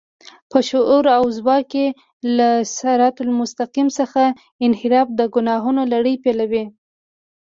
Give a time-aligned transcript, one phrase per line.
[0.49, 1.85] په شعور او ځواک کې
[2.37, 4.23] له صراط المستقيم څخه
[4.65, 6.65] انحراف د ګناهونو لړۍ پيلوي.